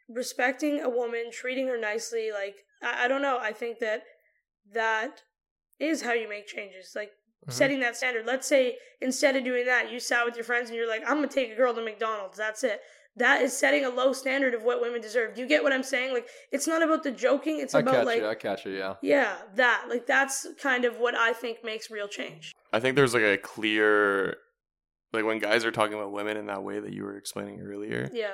[0.10, 4.04] respecting a woman treating her nicely like i, I don't know i think that
[4.74, 5.22] that
[5.80, 7.12] is how you make changes like
[7.48, 7.52] Mhm.
[7.52, 10.78] setting that standard let's say instead of doing that you sat with your friends and
[10.78, 12.82] you're like i'm gonna take a girl to mcdonald's that's it
[13.16, 15.84] that is setting a low standard of what women deserve do you get what i'm
[15.84, 18.66] saying like it's not about the joking it's I about catch like you, I catch
[18.66, 18.96] you, yeah.
[19.02, 22.54] yeah, that like that's kind of what I think makes real change.
[22.72, 24.38] I think there's like a clear,
[25.12, 28.10] like when guys are talking about women in that way that you were explaining earlier.
[28.14, 28.34] Yeah,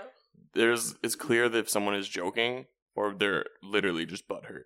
[0.53, 2.65] There's it's clear that if someone is joking
[2.95, 4.63] or they're literally just butthurt.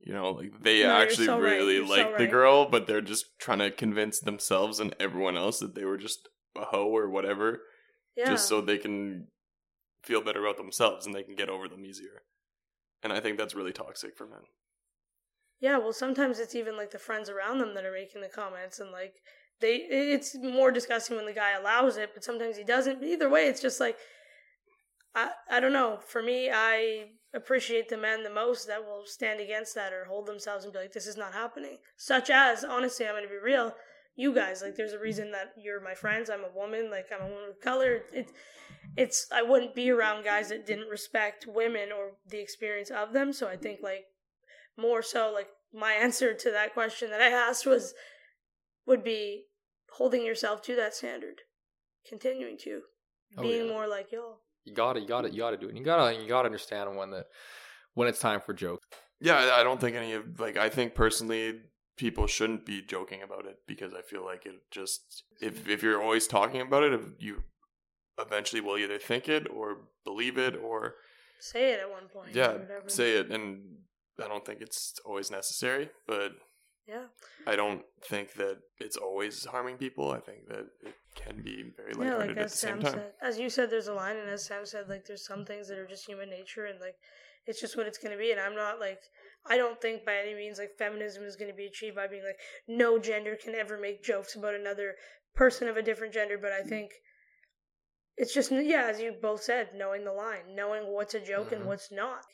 [0.00, 2.30] You know, like they No, actually so really You're so like the right.
[2.30, 6.28] girl, but they're just trying to convince themselves and everyone else that they were just
[6.56, 7.60] a hoe or whatever,
[8.16, 9.28] yeah, just so they can
[10.04, 12.22] feel better about themselves and they can get over them easier.
[13.02, 14.42] And I think that's really toxic for men.
[15.60, 15.78] yeah.
[15.78, 18.90] Well, sometimes it's even like the friends around them that are making the comments, and
[18.90, 19.14] like
[19.60, 23.00] they, it's more disgusting when the guy allows it, but sometimes he doesn't.
[23.00, 23.96] But either way, it's just like
[25.14, 25.98] I, I don't know.
[26.06, 30.26] For me, I appreciate the men the most that will stand against that or hold
[30.26, 33.36] themselves and be like, "This is not happening." Such as, honestly, I'm going to be
[33.36, 33.74] real.
[34.14, 36.28] You guys, like, there's a reason that you're my friends.
[36.28, 36.90] I'm a woman.
[36.90, 38.02] Like, I'm a woman of color.
[38.12, 38.32] It's,
[38.96, 39.26] it's.
[39.32, 43.32] I wouldn't be around guys that didn't respect women or the experience of them.
[43.32, 44.04] So I think, like,
[44.76, 47.94] more so, like, my answer to that question that I asked was,
[48.86, 49.44] would be
[49.92, 51.36] holding yourself to that standard,
[52.08, 52.82] continuing to,
[53.38, 53.72] Oh, being yeah.
[53.72, 54.40] more like y'all.
[54.64, 55.76] You gotta you gotta you gotta do it.
[55.76, 57.24] You gotta you gotta understand when the
[57.94, 58.86] when it's time for jokes.
[59.20, 61.60] Yeah, I I don't think any of like I think personally
[62.04, 65.00] people shouldn't be joking about it because I feel like it just
[65.48, 66.92] if if you're always talking about it,
[67.26, 67.34] you
[68.26, 69.66] eventually will either think it or
[70.04, 70.78] believe it or
[71.52, 72.30] Say it at one point.
[72.40, 72.88] yeah, whatever.
[73.00, 73.46] say it and
[74.24, 76.30] I don't think it's always necessary, but
[76.94, 77.06] Yeah.
[77.52, 80.06] I don't think that it's always harming people.
[80.18, 82.92] I think that it can be very Yeah, like at as the same Sam time.
[82.94, 85.64] said, as you said, there's a line, and as Sam said, like there's some things
[85.68, 86.96] that are just human nature, and like
[87.48, 88.30] it's just what it's gonna be.
[88.34, 89.02] And I'm not like
[89.46, 92.38] I don't think by any means like feminism is gonna be achieved by being like
[92.68, 94.94] no gender can ever make jokes about another
[95.34, 96.38] person of a different gender.
[96.38, 96.92] But I think
[98.16, 101.52] it's just yeah, as you both said, knowing the line, knowing what's a joke Mhm.
[101.56, 102.24] and what's not.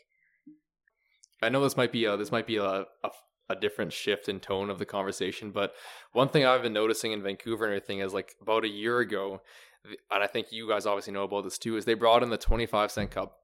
[1.41, 2.65] I know this might be a, this might be a,
[3.05, 3.11] a
[3.51, 5.73] a different shift in tone of the conversation, but
[6.13, 9.41] one thing I've been noticing in Vancouver and everything is like about a year ago,
[9.85, 12.37] and I think you guys obviously know about this too, is they brought in the
[12.37, 13.39] twenty five cent cup,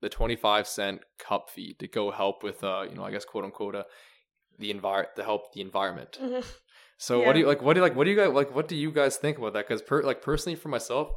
[0.00, 3.24] the twenty five cent cup fee to go help with uh you know I guess
[3.24, 3.84] quote unquote uh,
[4.58, 6.18] the envir to help the environment.
[6.20, 6.44] Mhm.
[6.98, 7.26] So Yeah.
[7.26, 7.62] what do you like?
[7.62, 7.96] What do you like?
[7.96, 8.54] What do you guys like?
[8.54, 9.66] What do you guys think about that?
[9.66, 11.08] Because per, like personally for myself,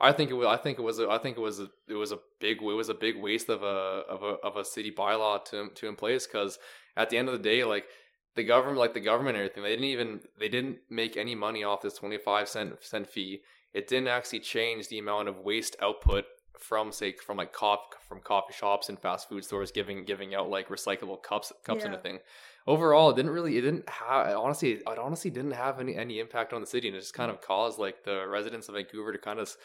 [0.00, 0.46] I think it was.
[0.46, 0.98] I think it was.
[0.98, 1.60] A, I think it was.
[1.60, 2.58] A, it was a big.
[2.60, 3.76] It was a big waste of a
[4.14, 6.26] of a of a city bylaw to to in place.
[6.26, 6.58] Because
[6.96, 7.86] at the end of the day, like
[8.34, 11.62] the government, like the government and everything, they didn't even they didn't make any money
[11.62, 13.42] off this twenty five cent cent fee.
[13.72, 16.24] It didn't actually change the amount of waste output
[16.58, 20.50] from say from like coffee from coffee shops and fast food stores giving giving out
[20.50, 22.18] like recyclable cups cups and a thing.
[22.66, 26.52] overall it didn't really it didn't have honestly it honestly didn't have any any impact
[26.52, 27.34] on the city and it just kind mm.
[27.34, 29.56] of caused like the residents of vancouver to kind of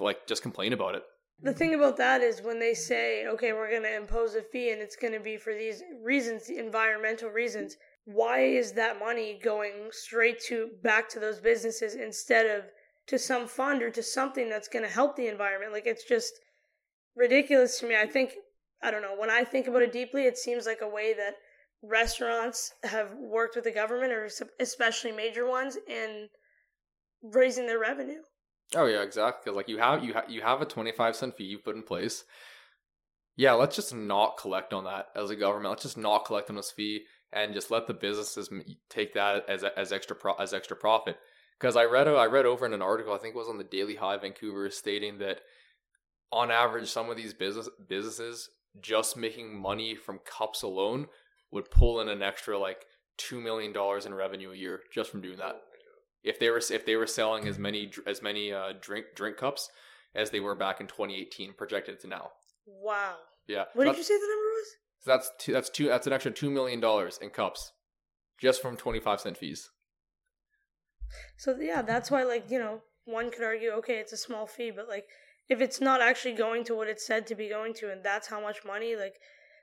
[0.00, 1.02] like just complain about it.
[1.42, 4.70] The thing about that is when they say, okay, we're going to impose a fee
[4.70, 9.88] and it's going to be for these reasons, environmental reasons, why is that money going
[9.90, 12.64] straight to back to those businesses instead of
[13.06, 15.72] to some fund or to something that's going to help the environment?
[15.72, 16.32] Like it's just
[17.16, 17.96] ridiculous to me.
[17.96, 18.32] I think
[18.82, 21.36] I don't know, when I think about it deeply, it seems like a way that
[21.82, 24.28] restaurants have worked with the government or
[24.60, 26.28] especially major ones in
[27.22, 28.20] raising their revenue.
[28.74, 31.58] oh yeah exactly like you have you have you have a 25 cent fee you
[31.58, 32.24] put in place
[33.36, 36.56] yeah let's just not collect on that as a government let's just not collect on
[36.56, 38.48] this fee and just let the businesses
[38.88, 41.16] take that as as extra pro- as extra profit
[41.58, 43.64] because I read I read over in an article I think it was on the
[43.64, 45.40] Daily Hive Vancouver stating that
[46.32, 48.48] on average some of these business businesses
[48.80, 51.06] just making money from cups alone
[51.50, 52.84] would pull in an extra like
[53.16, 55.56] two million dollars in revenue a year just from doing that.
[56.24, 59.70] If they were if they were selling as many as many uh, drink drink cups
[60.14, 62.30] as they were back in 2018 projected to now.
[62.66, 63.16] Wow.
[63.46, 64.66] Yeah, What did you say the number was?
[65.00, 67.72] so that's two, that's two that's an extra two million dollars in cups
[68.40, 69.70] just from 25 cent fees.
[71.36, 74.70] So yeah, that's why like, you know, one could argue, okay, it's a small fee,
[74.70, 75.06] but like
[75.48, 78.28] if it's not actually going to what it's said to be going to and that's
[78.28, 79.14] how much money like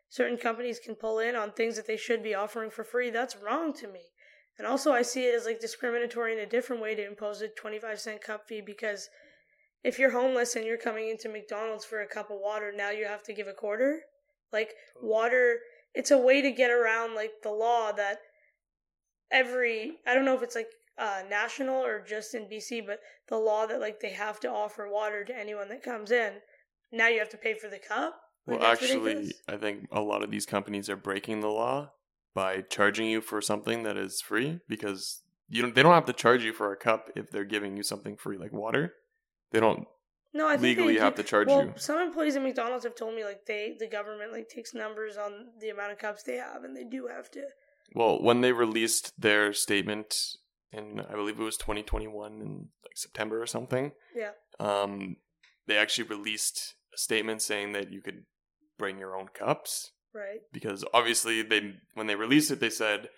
[0.10, 3.38] certain companies can pull in on things that they should be offering for free, that's
[3.38, 4.02] wrong to me.
[4.58, 7.48] And also I see it as like discriminatory in a different way to impose a
[7.48, 9.10] 25 cent cup fee because
[9.84, 13.06] if you're homeless and you're coming into McDonald's for a cup of water, now you
[13.06, 14.02] have to give a quarter.
[14.54, 15.60] Like water,
[15.96, 18.20] it's a way to get around like the law that
[19.32, 20.68] every I don't know if it's like
[21.02, 24.88] uh, national or just in BC, but the law that like they have to offer
[24.88, 26.34] water to anyone that comes in.
[26.92, 28.20] Now you have to pay for the cup.
[28.46, 29.34] Like, Well, actually, ridiculous.
[29.48, 31.92] I think a lot of these companies are breaking the law
[32.34, 35.74] by charging you for something that is free because you don't.
[35.74, 38.38] They don't have to charge you for a cup if they're giving you something free
[38.38, 38.94] like water.
[39.52, 39.88] They don't
[40.34, 41.74] no, I legally have to charge well, you.
[41.76, 45.48] some employees at McDonald's have told me like they the government like takes numbers on
[45.60, 47.44] the amount of cups they have, and they do have to.
[47.94, 50.16] Well, when they released their statement
[50.72, 53.92] in, I believe it was 2021 in like September or something.
[54.16, 54.32] Yeah.
[54.60, 55.18] Um,
[55.68, 58.24] they actually released a statement saying that you could
[58.78, 60.42] bring your own cups Right.
[60.52, 63.10] because obviously they when they released it they said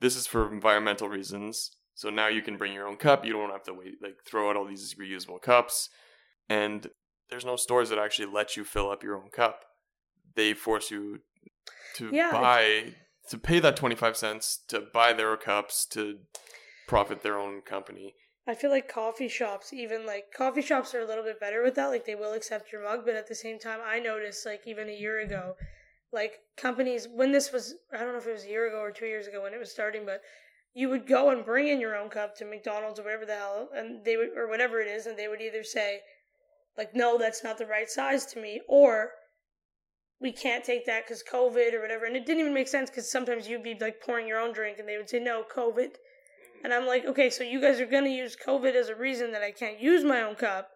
[0.00, 1.70] this is for environmental reasons.
[1.94, 3.24] So now you can bring your own cup.
[3.24, 5.88] You don't have to wait like throw out all these reusable cups.
[6.48, 6.88] And
[7.30, 9.64] there's no stores that actually let you fill up your own cup.
[10.34, 11.20] They force you
[11.94, 12.94] to Yeah, buy
[13.30, 16.18] to pay that 25 cents to buy their cups to
[16.86, 18.14] profit their own company.
[18.48, 21.74] I feel like coffee shops, even like coffee shops, are a little bit better with
[21.74, 21.88] that.
[21.88, 24.88] Like they will accept your mug, but at the same time, I noticed like even
[24.88, 25.56] a year ago,
[26.12, 28.92] like companies when this was I don't know if it was a year ago or
[28.92, 30.20] two years ago when it was starting, but
[30.74, 33.68] you would go and bring in your own cup to McDonald's or whatever the hell,
[33.74, 36.00] and they would or whatever it is, and they would either say,
[36.76, 39.10] like, no, that's not the right size to me, or
[40.20, 42.04] we can't take that because COVID or whatever.
[42.04, 44.78] And it didn't even make sense because sometimes you'd be like pouring your own drink,
[44.78, 45.96] and they would say no COVID.
[46.66, 49.30] And I'm like, okay, so you guys are going to use COVID as a reason
[49.30, 50.68] that I can't use my own cup.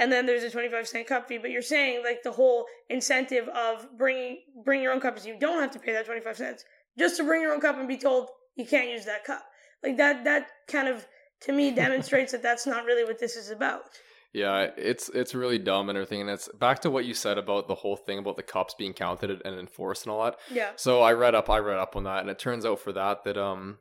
[0.00, 3.46] And then there's a 25 cent cup fee, but you're saying like the whole incentive
[3.50, 6.64] of bringing bring your own cup is you don't have to pay that 25 cents
[6.98, 9.44] just to bring your own cup and be told you can't use that cup.
[9.84, 11.06] Like that that kind of
[11.42, 13.82] to me demonstrates that that's not really what this is about.
[14.32, 17.68] Yeah, it's it's really dumb and everything, and it's back to what you said about
[17.68, 20.36] the whole thing about the cups being counted and enforced and all that.
[20.52, 20.70] Yeah.
[20.74, 23.22] So I read up, I read up on that, and it turns out for that
[23.22, 23.78] that um,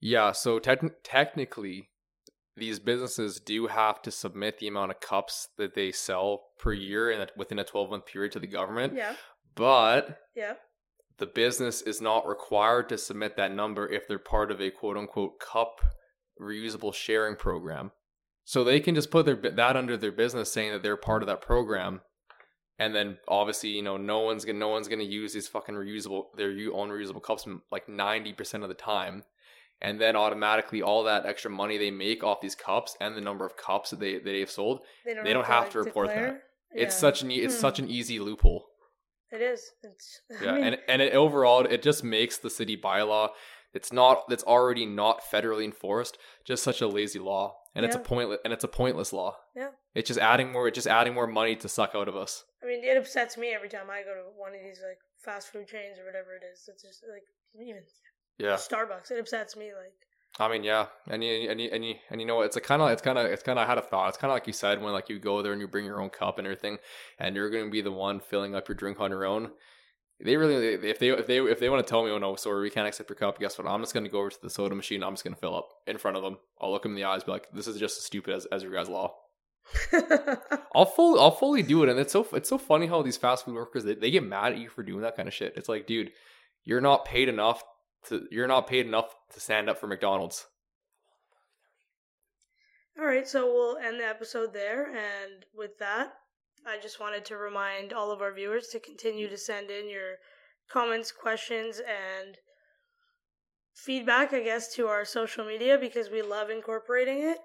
[0.00, 1.88] yeah, so techn technically,
[2.56, 7.10] these businesses do have to submit the amount of cups that they sell per year
[7.10, 9.14] and within a twelve month period to the government, Yeah.
[9.54, 10.54] but Yeah.
[11.18, 14.96] the business is not required to submit that number if they're part of a quote
[14.96, 15.80] unquote cup
[16.40, 17.92] reusable sharing program.
[18.44, 21.26] So they can just put their that under their business, saying that they're part of
[21.28, 22.00] that program,
[22.78, 26.34] and then obviously you know no one's gonna no one's gonna use these fucking reusable
[26.36, 29.22] their own reusable cups like ninety percent of the time,
[29.80, 33.44] and then automatically all that extra money they make off these cups and the number
[33.46, 36.08] of cups that they that they've sold, They don't, They don't have like, to report
[36.08, 36.32] declare.
[36.32, 36.80] that.
[36.82, 37.60] it's such an e- it's Hmm.
[37.60, 38.66] such an easy loophole.
[39.32, 39.70] It is.
[39.82, 40.20] It's.
[40.40, 43.30] I Yeah, mean, and and it, overall, it just makes the city bylaw.
[43.72, 44.28] It's not.
[44.28, 46.18] That's already not federally enforced.
[46.44, 48.04] Just such a lazy law, and it's a Yeah.
[48.04, 48.40] pointless.
[48.44, 49.36] And it's a pointless law.
[49.54, 49.70] Yeah.
[49.94, 50.66] It's just adding more.
[50.66, 52.44] It's just adding more money to suck out of us.
[52.62, 55.52] I mean, it upsets me every time I go to one of these like fast
[55.52, 56.68] food chains or whatever it is.
[56.68, 57.22] It's just like
[57.54, 57.82] even
[58.40, 58.54] Yeah.
[58.54, 59.10] Starbucks.
[59.10, 59.66] It upsets me.
[59.66, 59.92] Like
[60.38, 62.46] I mean, yeah, and you and you and you, and you know what?
[62.46, 64.08] It's a kind of it's kind of it's kind of I had a thought.
[64.08, 66.00] It's kind of like you said when like you go there and you bring your
[66.00, 66.78] own cup and everything,
[67.18, 69.50] and you're going to be the one filling up your drink on your own.
[70.22, 72.62] They really if they if they if they want to tell me, oh no, sorry,
[72.62, 73.38] we can't accept your cup.
[73.38, 73.66] Guess what?
[73.66, 75.02] I'm just going to go over to the soda machine.
[75.02, 76.38] I'm just going to fill up in front of them.
[76.60, 78.62] I'll look them in the eyes, be like, this is just as stupid as, as
[78.62, 79.14] your guys' law.
[80.74, 83.44] I'll fully I'll fully do it, and it's so it's so funny how these fast
[83.44, 85.54] food workers they, they get mad at you for doing that kind of shit.
[85.56, 86.12] It's like, dude,
[86.64, 87.62] you're not paid enough
[88.08, 90.46] to you're not paid enough to stand up for McDonald's.
[92.98, 94.88] All right, so we'll end the episode there.
[94.88, 96.12] And with that,
[96.66, 100.16] I just wanted to remind all of our viewers to continue to send in your
[100.70, 102.36] comments, questions, and
[103.74, 107.38] feedback, I guess, to our social media because we love incorporating it.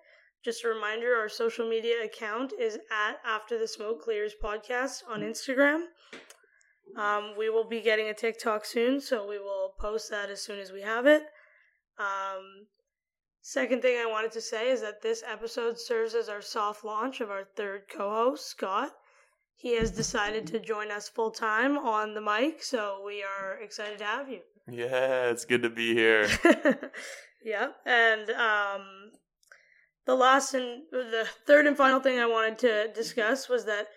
[0.43, 5.21] Just a reminder our social media account is at After the Smoke Clears Podcast on
[5.21, 5.29] mm-hmm.
[5.29, 5.85] Instagram.
[6.97, 10.59] Um, we will be getting a TikTok soon, so we will post that as soon
[10.59, 11.23] as we have it.
[11.99, 12.67] Um,
[13.47, 17.21] Second thing I wanted to say is that this episode serves as our soft launch
[17.21, 18.89] of our third co host, Scott.
[19.55, 23.99] He has decided to join us full time on the mic, so we are excited
[23.99, 24.39] to have you.
[24.67, 26.27] Yeah, it's good to be here.
[27.45, 29.11] yeah, and um,
[30.07, 33.89] the last and the third and final thing I wanted to discuss was that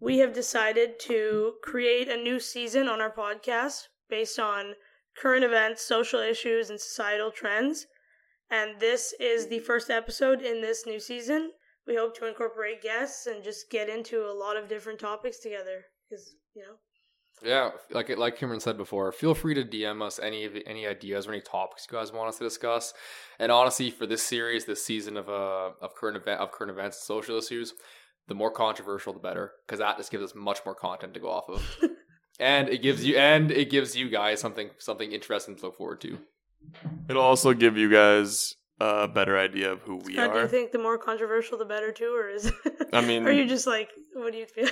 [0.00, 4.74] we have decided to create a new season on our podcast based on
[5.16, 7.86] current events, social issues, and societal trends.
[8.50, 11.50] And this is the first episode in this new season.
[11.86, 15.84] We hope to incorporate guests and just get into a lot of different topics together.
[16.08, 16.76] Because, you know,
[17.42, 21.26] Yeah, like like Kymrin said before, feel free to DM us any of any ideas
[21.26, 22.94] or any topics you guys want us to discuss.
[23.38, 26.98] And honestly, for this series, this season of uh of current event of current events
[26.98, 27.74] and social issues,
[28.28, 31.28] the more controversial, the better, because that just gives us much more content to go
[31.30, 31.62] off of,
[32.40, 36.00] and it gives you and it gives you guys something something interesting to look forward
[36.02, 36.18] to.
[37.08, 40.70] It'll also give you guys a better idea of who we Scott, do you think
[40.72, 42.52] the more controversial the better too, or is?
[42.92, 44.68] I mean- are you just like, what do you feel?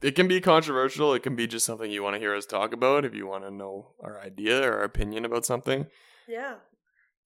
[0.00, 1.12] It can be controversial.
[1.14, 3.04] It can be just something you want to hear us talk about.
[3.04, 5.86] If you want to know our idea or our opinion about something,
[6.28, 6.54] yeah,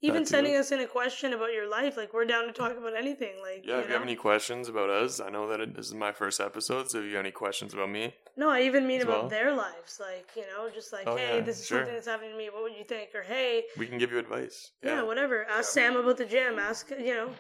[0.03, 0.31] even That too.
[0.31, 3.35] sending us in a question about your life, like we're down to talk about anything.
[3.41, 3.77] Like, yeah.
[3.77, 6.13] you If you have any questions about us, I know that it, this is my
[6.13, 6.91] first episode.
[6.91, 9.29] So if you have any questions about me, No, I even mean about well.
[9.29, 10.01] their lives.
[10.01, 11.79] Like, you know, just like, Oh, hey, yeah, this is sure.
[11.79, 12.51] something that's happening to me.
[12.51, 13.11] What would you think?
[13.15, 14.73] Or hey, we can give you advice.
[14.83, 15.47] yeah, whatever.
[15.49, 16.59] Ask Sam about the gym.
[16.59, 17.31] Ask, you know,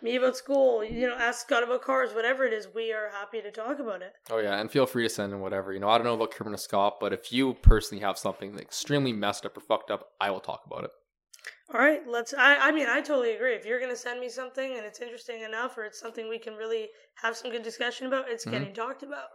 [0.00, 0.84] me about school.
[0.84, 2.12] You know, ask Scott about cars.
[2.14, 4.14] Whatever it is, we are happy to talk about it.
[4.30, 5.72] Oh yeah, and feel free to send in whatever.
[5.72, 8.58] You know, I don't know about Kymrin or Scott, but if you personally have something
[8.58, 10.90] extremely messed up or fucked up, I will talk about it.
[11.72, 12.34] All right, let's.
[12.34, 13.54] I, I mean, I totally agree.
[13.54, 16.54] If you're gonna send me something and it's interesting enough, or it's something we can
[16.54, 16.88] really
[17.22, 18.50] have some good discussion about, it's Mhm.
[18.50, 19.28] getting talked about.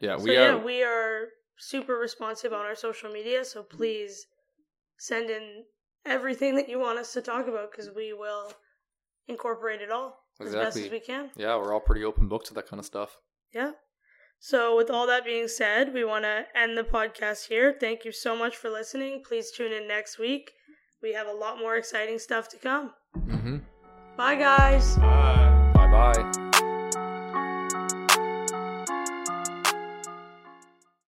[0.00, 0.58] Yeah, so we yeah, are.
[0.58, 3.44] we are super responsive on our social media.
[3.44, 4.26] So please
[4.98, 5.64] send in
[6.06, 8.52] everything that you want us to talk about because we will
[9.28, 11.30] incorporate it all as best as we can.
[11.36, 13.18] yeah, we're all pretty open books to that kind of stuff.
[13.52, 13.72] Yeah.
[14.40, 17.72] So, with all that being said, we want to end the podcast here.
[17.78, 19.22] Thank you so much for listening.
[19.26, 20.52] Please tune in next week.
[21.04, 22.94] We have a lot more exciting stuff to come.
[23.28, 23.58] Mm-hmm.
[24.16, 24.96] Bye, guys.
[24.96, 25.72] Bye.
[25.74, 26.43] Bye bye.